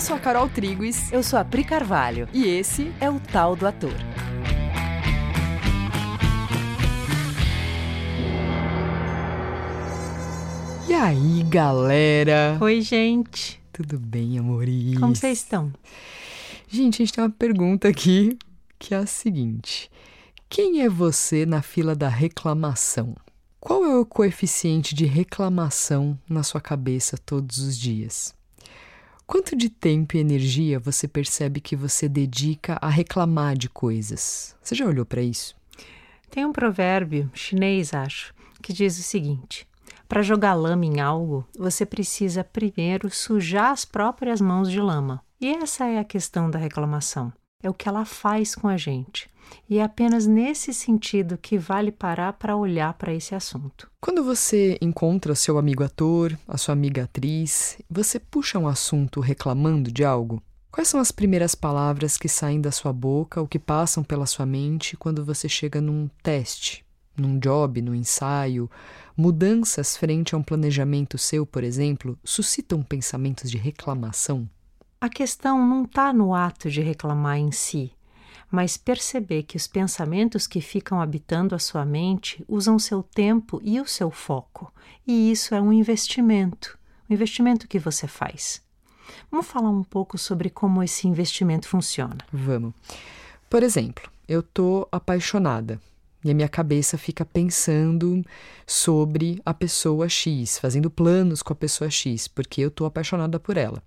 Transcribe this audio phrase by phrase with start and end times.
[0.00, 1.12] Eu sou a Carol Triguis.
[1.12, 2.26] Eu sou a Pri Carvalho.
[2.32, 3.92] E esse é o Tal do Ator.
[10.88, 12.56] E aí, galera?
[12.62, 13.60] Oi, gente.
[13.70, 14.98] Tudo bem, amoris?
[14.98, 15.70] Como vocês estão?
[16.66, 18.38] Gente, a gente tem uma pergunta aqui
[18.78, 19.90] que é a seguinte:
[20.48, 23.14] Quem é você na fila da reclamação?
[23.60, 28.39] Qual é o coeficiente de reclamação na sua cabeça todos os dias?
[29.30, 34.56] Quanto de tempo e energia você percebe que você dedica a reclamar de coisas?
[34.60, 35.54] Você já olhou para isso?
[36.28, 39.68] Tem um provérbio chinês, acho, que diz o seguinte:
[40.08, 45.22] para jogar lama em algo, você precisa primeiro sujar as próprias mãos de lama.
[45.40, 47.32] E essa é a questão da reclamação.
[47.62, 49.28] É o que ela faz com a gente.
[49.68, 53.90] E é apenas nesse sentido que vale parar para olhar para esse assunto.
[54.00, 59.90] Quando você encontra seu amigo ator, a sua amiga atriz, você puxa um assunto reclamando
[59.90, 60.42] de algo?
[60.70, 64.46] Quais são as primeiras palavras que saem da sua boca ou que passam pela sua
[64.46, 66.84] mente quando você chega num teste,
[67.16, 68.70] num job, num ensaio?
[69.16, 74.48] Mudanças frente a um planejamento seu, por exemplo, suscitam pensamentos de reclamação?
[75.02, 77.90] A questão não está no ato de reclamar em si,
[78.50, 83.80] mas perceber que os pensamentos que ficam habitando a sua mente usam seu tempo e
[83.80, 84.70] o seu foco.
[85.06, 88.60] E isso é um investimento, um investimento que você faz.
[89.30, 92.18] Vamos falar um pouco sobre como esse investimento funciona.
[92.30, 92.74] Vamos.
[93.48, 95.80] Por exemplo, eu estou apaixonada
[96.22, 98.22] e a minha cabeça fica pensando
[98.66, 103.56] sobre a pessoa X, fazendo planos com a pessoa X, porque eu estou apaixonada por
[103.56, 103.82] ela.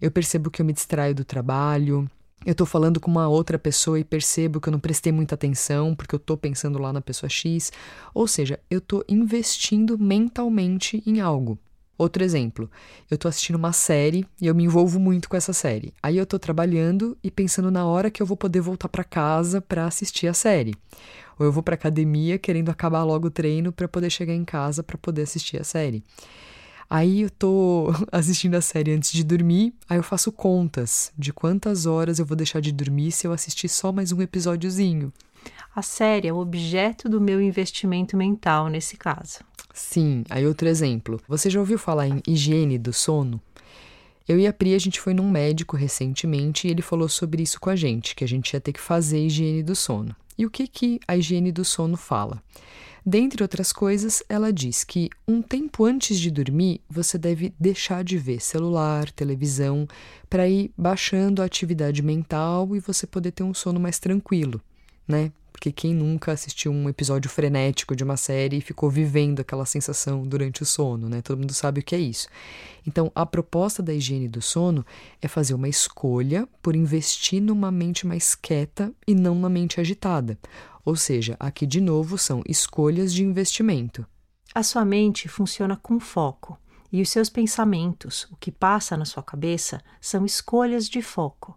[0.00, 2.08] Eu percebo que eu me distraio do trabalho,
[2.44, 5.94] eu estou falando com uma outra pessoa e percebo que eu não prestei muita atenção
[5.94, 7.70] porque eu estou pensando lá na pessoa X.
[8.14, 11.58] Ou seja, eu estou investindo mentalmente em algo.
[11.98, 12.70] Outro exemplo,
[13.10, 15.92] eu estou assistindo uma série e eu me envolvo muito com essa série.
[16.02, 19.60] Aí eu estou trabalhando e pensando na hora que eu vou poder voltar para casa
[19.60, 20.74] para assistir a série.
[21.38, 24.82] Ou eu vou para academia querendo acabar logo o treino para poder chegar em casa
[24.82, 26.02] para poder assistir a série.
[26.90, 31.86] Aí eu tô assistindo a série antes de dormir, aí eu faço contas de quantas
[31.86, 35.12] horas eu vou deixar de dormir se eu assistir só mais um episódiozinho.
[35.72, 39.38] A série é o objeto do meu investimento mental nesse caso.
[39.72, 41.20] Sim, aí outro exemplo.
[41.28, 43.40] Você já ouviu falar em higiene do sono?
[44.28, 47.60] Eu e a Pri, a gente foi num médico recentemente e ele falou sobre isso
[47.60, 50.14] com a gente, que a gente ia ter que fazer higiene do sono.
[50.40, 52.42] E o que, que a higiene do sono fala?
[53.04, 58.16] Dentre outras coisas, ela diz que um tempo antes de dormir você deve deixar de
[58.16, 59.86] ver celular, televisão,
[60.30, 64.62] para ir baixando a atividade mental e você poder ter um sono mais tranquilo,
[65.06, 65.30] né?
[65.60, 70.26] Porque quem nunca assistiu um episódio frenético de uma série e ficou vivendo aquela sensação
[70.26, 71.20] durante o sono, né?
[71.20, 72.28] Todo mundo sabe o que é isso.
[72.86, 74.86] Então, a proposta da higiene do sono
[75.20, 80.38] é fazer uma escolha por investir numa mente mais quieta e não na mente agitada.
[80.82, 84.06] Ou seja, aqui de novo são escolhas de investimento.
[84.54, 86.58] A sua mente funciona com foco
[86.90, 91.54] e os seus pensamentos, o que passa na sua cabeça, são escolhas de foco.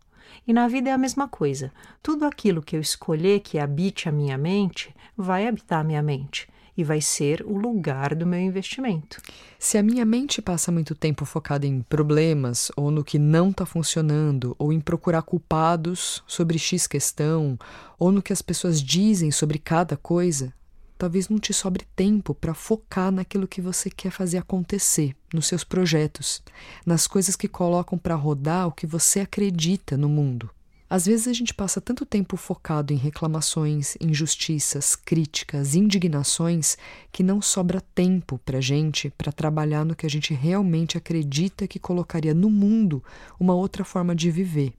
[0.48, 1.72] E na vida é a mesma coisa.
[2.02, 6.48] Tudo aquilo que eu escolher que habite a minha mente vai habitar a minha mente
[6.76, 9.22] e vai ser o lugar do meu investimento.
[9.60, 13.66] Se a minha mente passa muito tempo focada em problemas ou no que não está
[13.66, 17.58] funcionando, ou em procurar culpados sobre X questão,
[17.98, 20.52] ou no que as pessoas dizem sobre cada coisa,
[20.98, 25.64] talvez não te sobre tempo para focar naquilo que você quer fazer acontecer, nos seus
[25.64, 26.42] projetos,
[26.86, 30.50] nas coisas que colocam para rodar o que você acredita no mundo.
[30.94, 36.78] Às vezes a gente passa tanto tempo focado em reclamações, injustiças, críticas, indignações,
[37.12, 41.80] que não sobra tempo para gente para trabalhar no que a gente realmente acredita que
[41.80, 43.04] colocaria no mundo
[43.40, 44.74] uma outra forma de viver.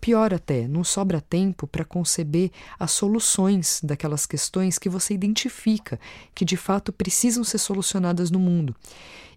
[0.00, 5.98] Pior até, não sobra tempo para conceber as soluções daquelas questões que você identifica
[6.34, 8.74] que de fato precisam ser solucionadas no mundo.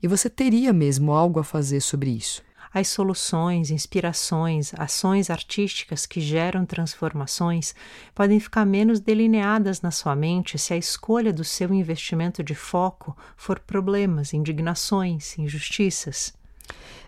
[0.01, 2.43] E você teria mesmo algo a fazer sobre isso
[2.73, 7.73] as soluções, inspirações, ações artísticas que geram transformações
[8.13, 13.17] podem ficar menos delineadas na sua mente se a escolha do seu investimento de foco
[13.35, 16.33] for problemas, indignações, injustiças.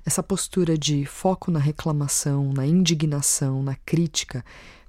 [0.05, 4.43] Essa postura de foco na reclamação, na indignação, na crítica,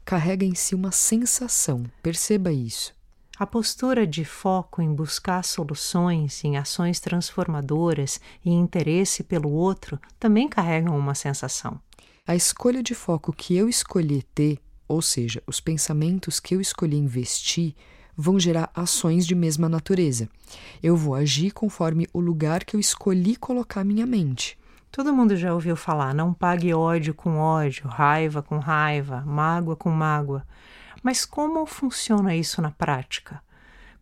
[0.05, 2.95] carrega em si uma sensação, perceba isso.
[3.39, 10.49] A postura de foco em buscar soluções, em ações transformadoras e interesse pelo outro também
[10.49, 11.81] carregam uma sensação.
[12.27, 16.97] A escolha de foco que eu escolhi ter, ou seja, os pensamentos que eu escolhi
[16.97, 17.75] investir,
[18.17, 20.29] vão gerar ações de mesma natureza.
[20.83, 24.57] Eu vou agir conforme o lugar que eu escolhi colocar minha mente.
[24.93, 29.89] Todo mundo já ouviu falar: não pague ódio com ódio, raiva com raiva, mágoa com
[29.89, 30.47] mágoa.
[31.03, 33.43] Mas como funciona isso na prática?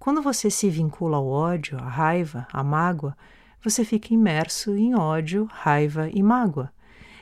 [0.00, 3.16] Quando você se vincula ao ódio, à raiva, à mágoa,
[3.62, 6.72] você fica imerso em ódio, raiva e mágoa.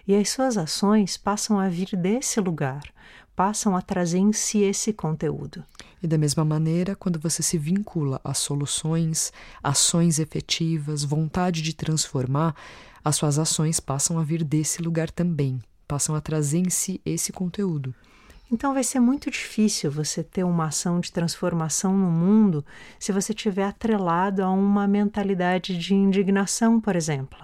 [0.07, 2.81] E as suas ações passam a vir desse lugar,
[3.37, 5.63] passam a trazer em si esse conteúdo.
[6.03, 9.31] E da mesma maneira, quando você se vincula a soluções,
[9.63, 12.55] ações efetivas, vontade de transformar,
[13.09, 17.33] as suas ações passam a vir desse lugar também, passam a trazer em si esse
[17.33, 17.95] conteúdo.
[18.53, 22.65] Então vai ser muito difícil você ter uma ação de transformação no mundo
[22.99, 27.39] se você estiver atrelado a uma mentalidade de indignação, por exemplo.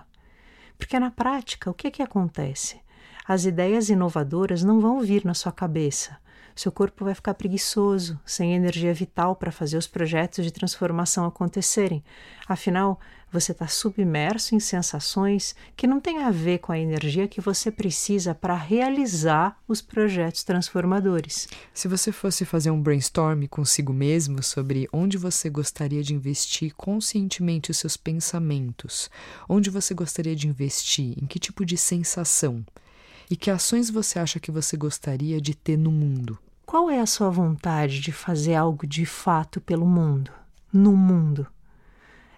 [0.76, 2.78] Porque na prática, o que, que acontece?
[3.26, 6.18] As ideias inovadoras não vão vir na sua cabeça.
[6.54, 12.04] Seu corpo vai ficar preguiçoso, sem energia vital para fazer os projetos de transformação acontecerem.
[12.46, 13.00] Afinal,
[13.34, 17.68] você está submerso em sensações que não têm a ver com a energia que você
[17.68, 21.48] precisa para realizar os projetos transformadores.
[21.74, 27.72] Se você fosse fazer um brainstorm consigo mesmo sobre onde você gostaria de investir conscientemente
[27.72, 29.10] os seus pensamentos,
[29.48, 32.64] onde você gostaria de investir, em que tipo de sensação,
[33.28, 36.38] e que ações você acha que você gostaria de ter no mundo?
[36.64, 40.30] Qual é a sua vontade de fazer algo de fato pelo mundo?
[40.72, 41.48] No mundo?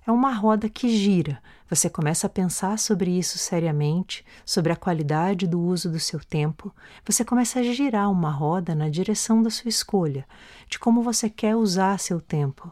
[0.06, 1.42] É uma roda que gira.
[1.68, 6.72] Você começa a pensar sobre isso seriamente, sobre a qualidade do uso do seu tempo.
[7.04, 10.24] Você começa a girar uma roda na direção da sua escolha,
[10.70, 12.70] de como você quer usar seu tempo.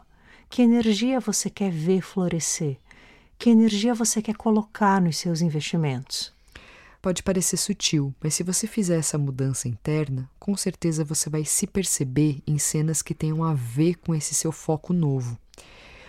[0.49, 2.77] Que energia você quer ver florescer?
[3.37, 6.33] Que energia você quer colocar nos seus investimentos?
[7.01, 11.67] Pode parecer sutil, mas se você fizer essa mudança interna, com certeza você vai se
[11.67, 15.37] perceber em cenas que tenham a ver com esse seu foco novo.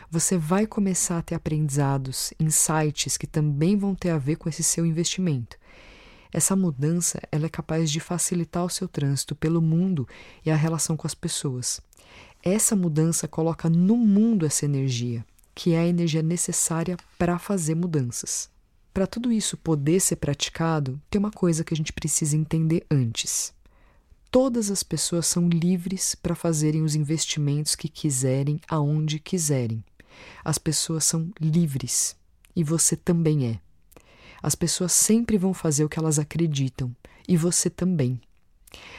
[0.09, 4.63] Você vai começar a ter aprendizados, insights que também vão ter a ver com esse
[4.63, 5.59] seu investimento.
[6.33, 10.07] Essa mudança ela é capaz de facilitar o seu trânsito pelo mundo
[10.45, 11.81] e a relação com as pessoas.
[12.43, 15.25] Essa mudança coloca no mundo essa energia,
[15.55, 18.49] que é a energia necessária para fazer mudanças.
[18.95, 23.53] Para tudo isso poder ser praticado, tem uma coisa que a gente precisa entender antes.
[24.31, 29.83] Todas as pessoas são livres para fazerem os investimentos que quiserem, aonde quiserem.
[30.45, 32.17] As pessoas são livres
[32.55, 33.61] e você também é.
[34.43, 36.95] As pessoas sempre vão fazer o que elas acreditam
[37.29, 38.21] e você também.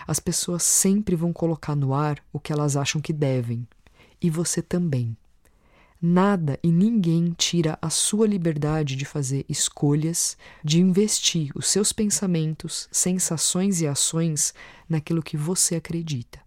[0.07, 3.67] As pessoas sempre vão colocar no ar o que elas acham que devem
[4.21, 5.15] e você também.
[5.99, 12.87] Nada e ninguém tira a sua liberdade de fazer escolhas, de investir os seus pensamentos,
[12.91, 14.53] sensações e ações
[14.87, 16.39] naquilo que você acredita.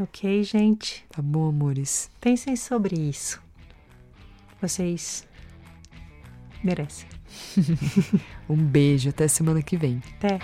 [0.00, 1.04] Ok, gente?
[1.10, 2.10] Tá bom, amores?
[2.20, 3.42] Pensem sobre isso.
[4.60, 5.26] Vocês
[6.62, 7.08] merecem.
[8.48, 10.02] um beijo, até semana que vem.
[10.16, 10.38] Até.